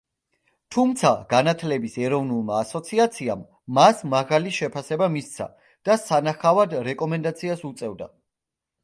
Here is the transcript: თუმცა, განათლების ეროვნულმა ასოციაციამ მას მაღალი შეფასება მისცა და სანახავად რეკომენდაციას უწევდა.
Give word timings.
თუმცა, 0.75 1.09
განათლების 1.33 1.97
ეროვნულმა 2.05 2.55
ასოციაციამ 2.59 3.43
მას 3.79 4.01
მაღალი 4.15 4.55
შეფასება 4.61 5.11
მისცა 5.17 5.47
და 5.91 5.99
სანახავად 6.05 6.75
რეკომენდაციას 6.89 7.63
უწევდა. 7.71 8.09